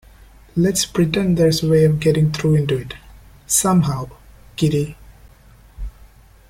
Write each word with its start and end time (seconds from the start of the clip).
Let’s 0.55 0.83
pretend 0.83 1.37
there’s 1.37 1.61
a 1.61 1.69
way 1.69 1.83
of 1.85 1.99
getting 1.99 2.31
through 2.31 2.55
into 2.55 2.75
it, 2.75 2.95
somehow, 3.45 4.09
Kitty. 4.55 4.97